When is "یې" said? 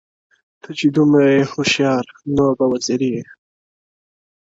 1.35-1.41, 3.11-3.21